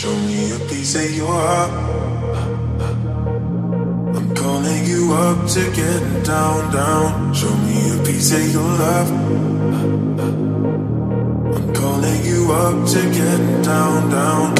Show 0.00 0.16
me 0.20 0.50
a 0.50 0.58
piece 0.60 0.94
of 0.94 1.14
your 1.14 1.28
heart. 1.28 1.70
I'm 4.16 4.34
calling 4.34 4.86
you 4.86 5.12
up 5.12 5.46
to 5.48 5.60
get 5.76 6.24
down, 6.24 6.72
down. 6.72 7.34
Show 7.34 7.54
me 7.54 8.00
a 8.00 8.02
piece 8.02 8.32
of 8.32 8.50
your 8.50 8.62
love. 8.62 9.10
I'm 11.54 11.74
calling 11.74 12.24
you 12.24 12.50
up 12.50 12.88
to 12.88 13.02
get 13.12 13.62
down, 13.62 14.10
down. 14.10 14.59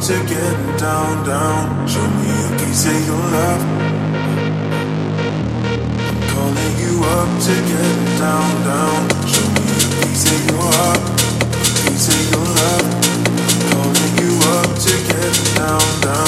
to 0.00 0.14
get 0.26 0.78
down, 0.78 1.26
down. 1.26 1.88
Show 1.88 2.06
me 2.06 2.28
you 2.28 2.48
can 2.56 2.72
say 2.72 3.04
your 3.04 3.18
love. 3.18 3.62
I'm 6.06 6.20
calling 6.30 6.74
you 6.78 7.02
up 7.02 7.30
to 7.42 7.54
get 7.66 8.18
down, 8.18 8.48
down. 8.64 9.08
Show 9.26 9.48
me 9.54 9.64
you 9.74 9.88
can 9.98 10.14
say 10.14 10.38
your 10.46 10.68
up, 10.86 11.02
can 11.82 11.96
say 11.98 12.20
your 12.30 12.46
love. 12.58 12.86
I'm 13.42 13.60
calling 13.70 14.14
you 14.22 14.32
up 14.54 14.70
to 14.78 14.92
get 15.08 15.34
down, 15.56 16.00
down. 16.00 16.27